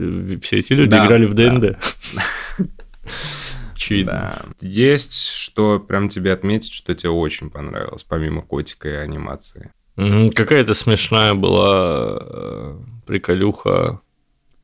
[0.42, 1.76] все эти люди да, играли в ДНД.
[3.74, 4.12] Очевидно.
[4.60, 4.66] Да.
[4.66, 5.14] Есть
[5.52, 9.70] что прям тебе отметить, что тебе очень понравилось, помимо котика и анимации?
[9.96, 14.00] Какая-то смешная была э, приколюха.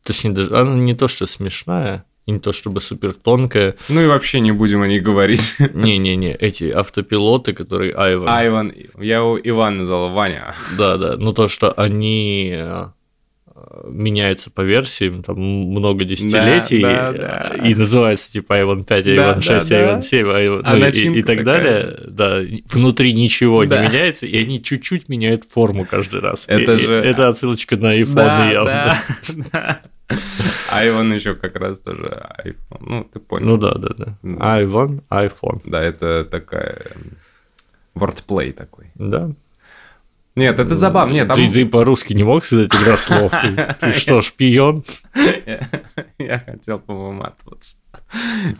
[0.08, 3.76] Точнее, даже она не то, что смешная, и не то чтобы супер тонкая.
[3.90, 5.56] Ну и вообще не будем о ней говорить.
[5.74, 8.26] Не-не-не, эти автопилоты, которые Айван.
[8.26, 10.54] Айван, я его Иван назвал, Ваня.
[10.78, 12.56] Да-да, ну то, что они
[13.70, 17.68] э, меняются по версиям, там много десятилетий, да, да, да.
[17.68, 21.22] и называется типа Ivan 5, Ivan 6, да, Ivan 7, Ivan, а ну, и, и
[21.22, 21.44] так такая.
[21.44, 23.82] далее, да, внутри ничего да.
[23.82, 26.44] не меняется, и они чуть-чуть меняют форму каждый раз.
[26.46, 26.94] Это и, же...
[26.94, 28.70] Это отсылочка на iPhone да, явно.
[28.70, 28.98] Да,
[29.52, 29.80] да.
[30.72, 33.46] Ivan еще как раз тоже iPhone, ну ты понял.
[33.46, 34.18] Ну да, да, да.
[34.22, 35.60] Ivan, iPhone.
[35.64, 36.82] Да, это такая
[37.94, 38.86] wordplay такой.
[38.94, 39.30] Да.
[40.38, 41.12] Нет, это забавно.
[41.12, 41.36] Нет, там...
[41.36, 43.32] ты, ты по-русски не мог сказать игра слов?
[43.42, 44.84] Ты, ты что, шпион?
[46.18, 47.76] Я хотел повыматываться.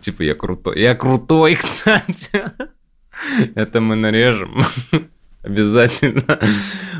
[0.01, 0.79] Типа, я крутой.
[0.79, 2.43] Я крутой, кстати.
[3.55, 4.61] Это мы нарежем.
[5.41, 6.39] Обязательно.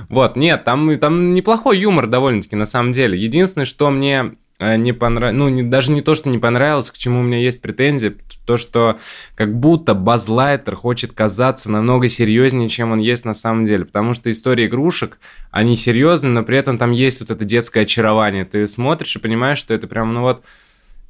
[0.07, 3.19] Вот, нет, там, там неплохой юмор довольно-таки, на самом деле.
[3.19, 7.21] Единственное, что мне не понравилось, ну, не, даже не то, что не понравилось, к чему
[7.21, 8.99] у меня есть претензии, то, что
[9.35, 13.85] как будто Базлайтер хочет казаться намного серьезнее, чем он есть на самом деле.
[13.85, 15.19] Потому что истории игрушек,
[15.51, 18.43] они серьезные, но при этом там есть вот это детское очарование.
[18.43, 20.43] Ты смотришь и понимаешь, что это прям, ну вот,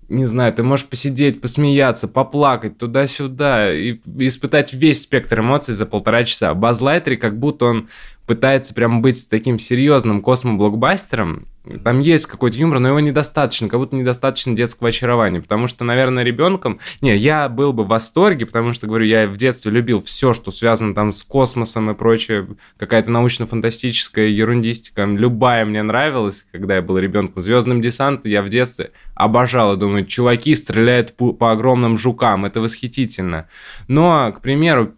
[0.09, 6.23] не знаю, ты можешь посидеть, посмеяться, поплакать туда-сюда и испытать весь спектр эмоций за полтора
[6.23, 6.53] часа.
[6.53, 7.89] Базлайтер как будто он
[8.29, 11.47] пытается прям быть таким серьезным космоблокбастером,
[11.83, 16.23] там есть какой-то юмор, но его недостаточно, как будто недостаточно детского очарования, потому что, наверное,
[16.23, 16.79] ребенком...
[17.01, 20.51] Не, я был бы в восторге, потому что, говорю, я в детстве любил все, что
[20.51, 26.99] связано там с космосом и прочее, какая-то научно-фантастическая ерундистика, любая мне нравилась, когда я был
[26.99, 27.41] ребенком.
[27.41, 33.49] Звездным десантом я в детстве обожал, и думаю, чуваки стреляют по, огромным жукам, это восхитительно.
[33.87, 34.93] Но, к примеру,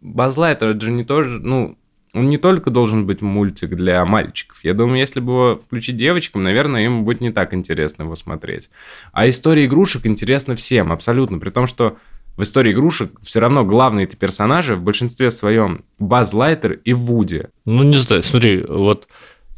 [0.00, 1.76] Базлайтер, это же не тоже, ну,
[2.12, 4.64] он не только должен быть мультик для мальчиков.
[4.64, 8.70] Я думаю, если бы его включить девочкам, наверное, им будет не так интересно его смотреть.
[9.12, 11.38] А история игрушек интересна всем, абсолютно.
[11.38, 11.98] При том, что
[12.36, 17.46] в истории игрушек все равно главные эти персонажи в большинстве своем Баз Лайтер и Вуди.
[17.64, 19.08] Ну, не знаю, смотри, вот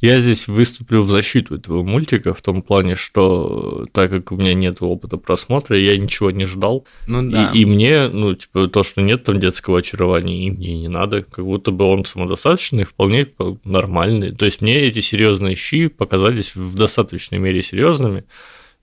[0.03, 4.53] я здесь выступлю в защиту этого мультика в том плане, что так как у меня
[4.53, 6.85] нет опыта просмотра, я ничего не ждал.
[7.07, 7.53] Ну, да.
[7.55, 11.23] и, и мне, ну, типа, то, что нет там детского очарования, и мне не надо,
[11.23, 13.29] как будто бы он самодостаточный, вполне
[13.65, 14.33] нормальный.
[14.33, 18.25] То есть мне эти серьезные щи показались в достаточной мере серьезными.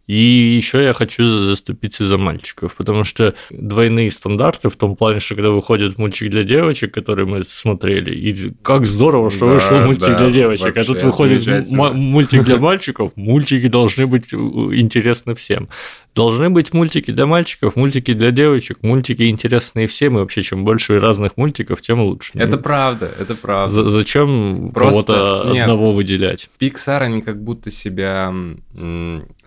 [0.09, 5.35] И еще я хочу заступиться за мальчиков, потому что двойные стандарты в том плане, что
[5.35, 10.13] когда выходит мультик для девочек, который мы смотрели, и как здорово, что да, вышел мультик
[10.13, 15.69] да, для девочек, а тут выходит мультик для мальчиков, мультики должны быть интересны всем.
[16.15, 20.97] Должны быть мультики для мальчиков, мультики для девочек, мультики интересные всем, и вообще, чем больше
[20.97, 22.31] разных мультиков, тем лучше.
[22.33, 23.87] Это ну, правда, это правда.
[23.87, 26.49] зачем кого-то одного выделять?
[26.59, 28.33] Pixar, они как будто себя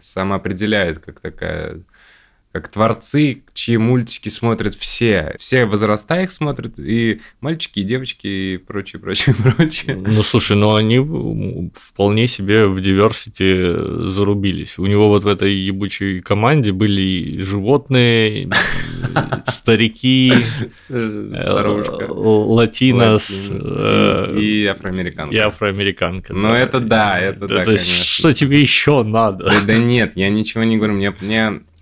[0.03, 1.81] самоопределяет как такая
[2.53, 5.35] как творцы, чьи мультики смотрят все.
[5.39, 9.97] Все возраста их смотрят, и мальчики, и девочки, и прочее, прочее, прочее.
[9.97, 10.99] Ну, слушай, ну они
[11.75, 14.79] вполне себе в диверсити зарубились.
[14.79, 18.51] У него вот в этой ебучей команде были животные,
[19.47, 20.35] старики,
[20.89, 25.35] старушка, латинос э, и афроамериканка.
[25.35, 26.35] И афроамериканка.
[26.35, 29.51] Ну, это да, это да, То есть, что тебе еще надо?
[29.67, 30.93] Да нет, я ничего не говорю.
[30.93, 31.13] Мне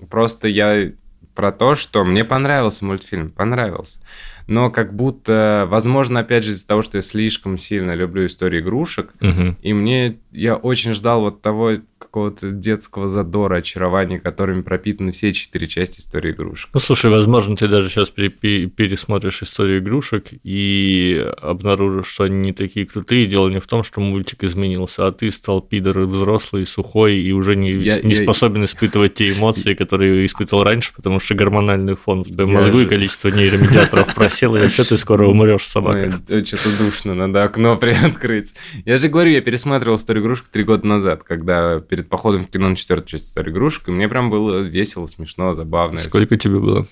[0.08, 0.92] Просто я
[1.34, 4.00] про то, что мне понравился мультфильм, понравился.
[4.46, 9.14] Но как будто, возможно, опять же из-за того, что я слишком сильно люблю истории игрушек,
[9.20, 9.56] угу.
[9.62, 11.74] и мне я очень ждал вот того
[12.10, 16.70] какого-то детского задора, очарования, которыми пропитаны все четыре части истории игрушек.
[16.74, 22.84] Ну, слушай, возможно, ты даже сейчас пересмотришь историю игрушек и обнаружишь, что они не такие
[22.84, 23.26] крутые.
[23.26, 27.54] Дело не в том, что мультик изменился, а ты стал пидор взрослый, сухой и уже
[27.54, 28.22] не, я, не я...
[28.22, 32.84] способен испытывать те эмоции, которые испытывал раньше, потому что гормональный фон в твоем мозгу же...
[32.84, 36.10] и количество нейромедиаторов просел, и вообще ты скоро умрешь, собака.
[36.10, 38.54] Что-то душно, надо окно приоткрыть.
[38.84, 42.68] Я же говорю, я пересматривал историю игрушек три года назад, когда перед походом в кино
[42.68, 45.98] на четвертую часть истории игрушек, и мне прям было весело, смешно, забавно.
[45.98, 46.86] Сколько тебе было?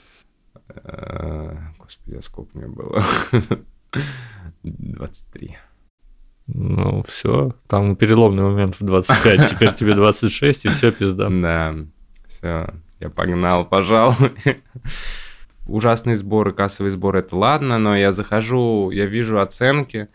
[0.85, 3.03] Э, господи, а сколько мне было?
[4.63, 5.57] 23.
[6.49, 7.55] Ну, все.
[7.67, 11.29] Там переломный момент в 25, теперь тебе 26, и все, пизда.
[11.29, 11.75] Да,
[12.27, 14.33] все, я погнал, пожалуй.
[15.67, 20.09] Ужасные сборы, кассовые сборы, это ладно, но я захожу, я вижу оценки,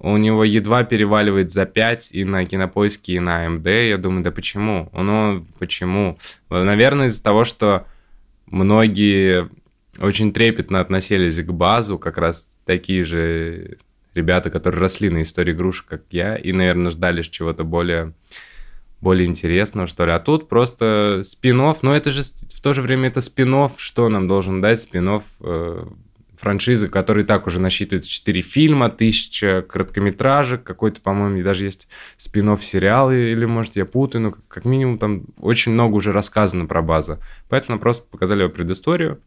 [0.00, 3.66] у него едва переваливает за 5 и на кинопоиске, и на АМД.
[3.66, 4.88] Я думаю, да почему?
[4.92, 6.18] Ну, почему?
[6.50, 7.86] Наверное, из-за того, что
[8.46, 9.48] многие
[9.98, 13.78] очень трепетно относились к базу, как раз такие же
[14.14, 18.14] ребята, которые росли на истории игрушек, как я, и, наверное, ждали чего-то более
[19.00, 20.12] более интересного, что ли.
[20.12, 24.26] А тут просто спин но это же в то же время это спин что нам
[24.26, 25.86] должен дать спин э,
[26.38, 33.30] франшизы, который так уже насчитывает 4 фильма, тысяча короткометражек, какой-то, по-моему, даже есть спин сериалы,
[33.30, 37.18] или, может, я путаю, но как минимум там очень много уже рассказано про базу.
[37.48, 39.20] Поэтому просто показали его предысторию,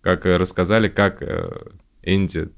[0.00, 1.52] как э, рассказали, как э,
[2.02, 2.48] Энди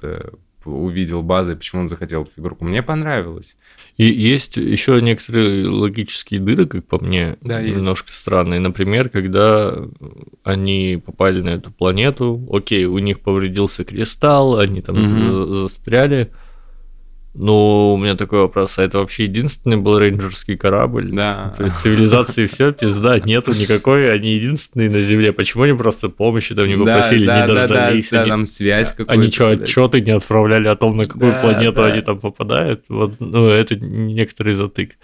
[0.64, 2.64] увидел базы, почему он захотел эту фигурку.
[2.64, 3.56] Мне понравилось.
[3.96, 8.18] И есть еще некоторые логические дыры, как по мне, да, немножко есть.
[8.18, 8.60] странные.
[8.60, 9.74] Например, когда
[10.44, 15.54] они попали на эту планету, окей, у них повредился кристалл, они там угу.
[15.56, 16.30] застряли.
[17.32, 21.10] Ну, у меня такой вопрос, а это вообще единственный был рейнджерский корабль?
[21.12, 21.54] Да.
[21.56, 25.32] То есть цивилизации все, пизда, нету никакой, они единственные на Земле.
[25.32, 28.08] Почему они просто помощи там не попросили, да, не дождались?
[28.10, 29.12] Да, да, да, там связь какая-то.
[29.12, 31.86] Они что, отчеты не отправляли о том, на какую да, планету да.
[31.86, 32.84] они там попадают?
[32.88, 34.96] Вот, ну, это некоторый затык.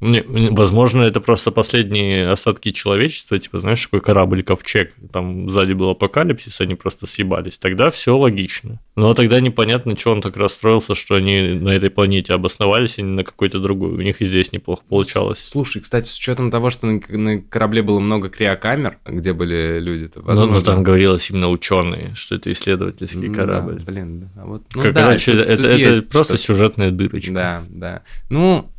[0.00, 5.90] Не, возможно, это просто последние остатки человечества, типа, знаешь, такой корабль ковчег, там сзади был
[5.90, 7.56] апокалипсис, они просто съебались.
[7.56, 8.78] Тогда все логично.
[8.94, 13.12] Но тогда непонятно, что он так расстроился, что они на этой планете обосновались, а не
[13.12, 13.92] на какой-то другой.
[13.92, 15.38] У них и здесь неплохо получалось.
[15.38, 20.20] Слушай, кстати, с учетом того, что на, на корабле было много криокамер, где были люди-то,
[20.20, 20.52] ну, возможно...
[20.52, 23.78] Но, но там говорилось именно ученые, что это исследовательский корабль.
[23.78, 24.62] Да, блин, а вот...
[24.74, 27.32] Ну, как, да, короче, тут, это, тут это просто сюжетная дырочка.
[27.32, 28.02] Да, да.
[28.28, 28.70] Ну,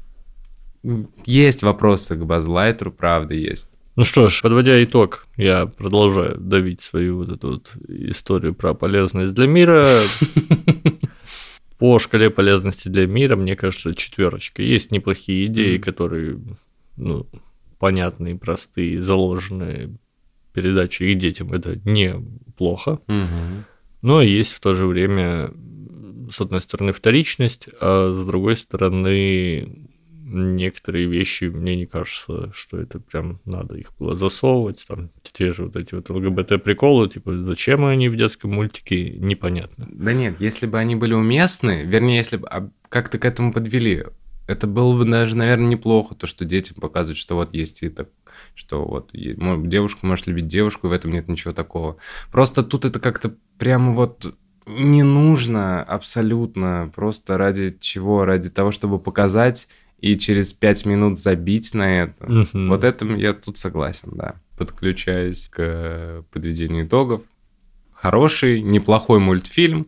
[1.25, 3.71] есть вопросы к базлайтеру, правда, есть.
[3.95, 9.33] Ну что ж, подводя итог, я продолжаю давить свою вот эту вот историю про полезность
[9.33, 9.87] для мира.
[11.79, 14.61] По шкале полезности для мира, мне кажется, четверочка.
[14.61, 16.39] Есть неплохие идеи, которые
[16.95, 17.27] ну,
[17.79, 19.97] понятные, простые, заложенные
[20.53, 21.53] передачи их детям.
[21.53, 22.99] Это неплохо.
[24.01, 25.51] Но есть в то же время,
[26.31, 29.89] с одной стороны, вторичность, а с другой стороны,
[30.27, 35.65] некоторые вещи, мне не кажется, что это прям надо их было засовывать, там те же
[35.65, 39.87] вот эти вот ЛГБТ-приколы, типа, зачем они в детском мультике, непонятно.
[39.89, 44.05] Да нет, если бы они были уместны, вернее, если бы а, как-то к этому подвели,
[44.47, 48.09] это было бы даже, наверное, неплохо, то, что детям показывают, что вот есть и так,
[48.55, 51.97] что вот девушка может любить девушку, в этом нет ничего такого.
[52.31, 54.33] Просто тут это как-то прямо вот
[54.65, 58.25] не нужно абсолютно, просто ради чего?
[58.25, 59.69] Ради того, чтобы показать
[59.99, 62.25] и через пять минут забить на это.
[62.25, 62.67] Угу.
[62.67, 64.35] Вот этом я тут согласен, да.
[64.57, 67.23] Подключаюсь к подведению итогов.
[67.93, 69.87] Хороший, неплохой мультфильм,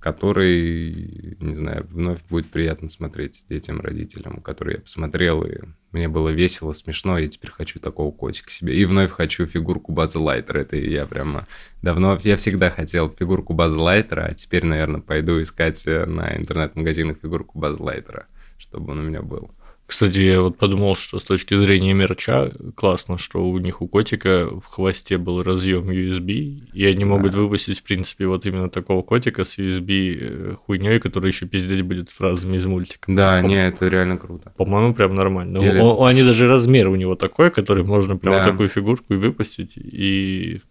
[0.00, 5.60] который, не знаю, вновь будет приятно смотреть детям, родителям, который я посмотрел, и
[5.92, 8.76] мне было весело, смешно, и теперь хочу такого котика себе.
[8.76, 10.58] И вновь хочу фигурку База Лайтера.
[10.58, 11.46] Это я прямо
[11.80, 17.58] давно, я всегда хотел фигурку База Лайтера, а теперь, наверное, пойду искать на интернет-магазинах фигурку
[17.58, 18.26] База Лайтера
[18.58, 19.50] чтобы он у меня был.
[19.86, 24.48] Кстати, я вот подумал, что с точки зрения мерча классно, что у них у котика
[24.48, 27.38] в хвосте был разъем USB, и они могут да.
[27.38, 32.08] выпустить, в принципе, вот именно такого котика с USB э, хуйней, который еще пиздеть будет
[32.08, 33.12] фразами из мультика.
[33.12, 34.54] Да, По- не, это реально круто.
[34.56, 35.58] По-моему, прям нормально.
[35.58, 35.78] Или...
[35.78, 38.44] Он, они даже размер у него такой, который можно прям да.
[38.44, 40.62] такую фигурку и выпустить, и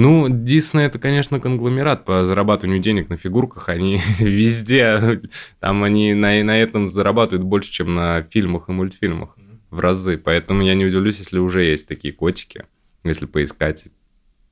[0.00, 3.68] ну, Дисней это, конечно, конгломерат по зарабатыванию денег на фигурках.
[3.68, 5.20] Они везде,
[5.58, 9.36] там они на, на этом зарабатывают больше, чем на фильмах и мультфильмах
[9.68, 10.16] в разы.
[10.16, 12.64] Поэтому я не удивлюсь, если уже есть такие котики,
[13.04, 13.88] если поискать.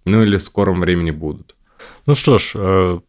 [0.04, 1.56] Ну или в скором времени будут.
[2.04, 3.00] Ну что ж, э,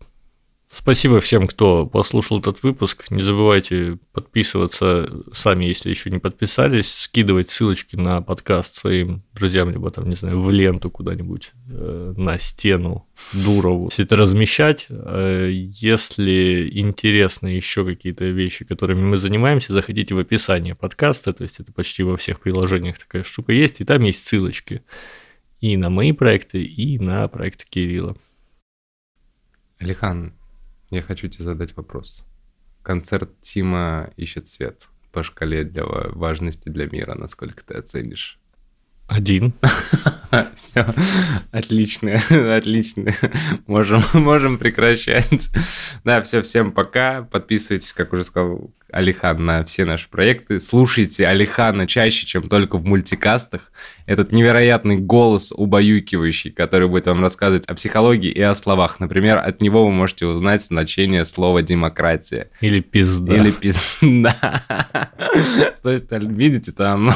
[0.71, 3.09] Спасибо всем, кто послушал этот выпуск.
[3.09, 9.89] Не забывайте подписываться сами, если еще не подписались, скидывать ссылочки на подкаст своим друзьям, либо
[9.89, 13.89] там, не знаю, в ленту куда-нибудь, э, на стену Дурову.
[13.89, 14.85] Все это размещать.
[14.89, 21.59] Э, если интересны еще какие-то вещи, которыми мы занимаемся, заходите в описание подкаста, то есть
[21.59, 24.83] это почти во всех приложениях такая штука есть, и там есть ссылочки
[25.61, 28.15] и на мои проекты, и на проекты Кирилла.
[29.79, 30.33] Алихан,
[30.89, 32.25] я хочу тебе задать вопрос.
[32.81, 37.15] Концерт Тима ищет свет по шкале для важности для мира.
[37.15, 38.39] Насколько ты оценишь?
[39.07, 39.53] Один.
[40.55, 40.93] Все,
[41.51, 42.13] отлично,
[42.55, 43.11] отлично.
[43.65, 45.49] Можем, можем прекращать.
[46.03, 47.23] Да, все, всем пока.
[47.23, 50.59] Подписывайтесь, как уже сказал Алихан на все наши проекты.
[50.59, 53.71] Слушайте Алихана чаще, чем только в мультикастах.
[54.05, 58.99] Этот невероятный голос убаюкивающий, который будет вам рассказывать о психологии и о словах.
[58.99, 62.49] Например, от него вы можете узнать значение слова «демократия».
[62.61, 63.35] Или «пизда».
[63.35, 64.63] Или «пизда».
[65.83, 67.13] То есть, видите, там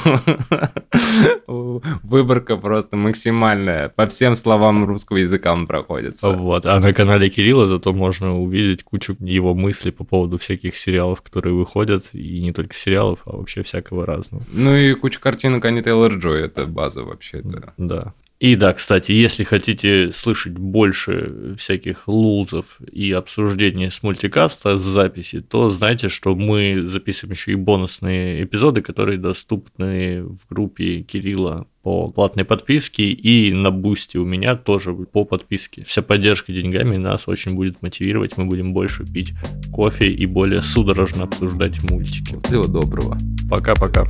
[1.48, 3.90] выборка просто максимальная.
[3.90, 6.30] По всем словам русского языка он проходится.
[6.30, 6.66] Вот.
[6.66, 11.56] А на канале Кирилла зато можно увидеть кучу его мыслей по поводу всяких сериалов, которые
[11.64, 14.43] выходят, и не только сериалов, а вообще всякого разного.
[14.51, 17.74] Ну и куча картинок Ани Тейлор Джой, это база вообще-то.
[17.78, 18.14] Да.
[18.44, 25.39] И да, кстати, если хотите слышать больше всяких лулзов и обсуждений с мультикаста, с записи,
[25.39, 32.10] то знайте, что мы записываем еще и бонусные эпизоды, которые доступны в группе Кирилла по
[32.10, 35.86] платной подписке и на бусте у меня тоже по подписке.
[35.86, 39.32] Вся поддержка деньгами нас очень будет мотивировать, мы будем больше пить
[39.72, 42.38] кофе и более судорожно обсуждать мультики.
[42.46, 43.18] Всего доброго.
[43.50, 44.06] Пока-пока.